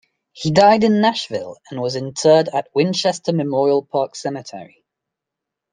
He 0.31 0.49
died 0.49 0.83
in 0.83 0.99
Nashville 0.99 1.57
and 1.69 1.79
was 1.79 1.95
interred 1.95 2.49
at 2.49 2.73
Winchester's 2.73 3.35
Memorial 3.35 3.85
Park 3.85 4.15
Cemetery. 4.15 4.83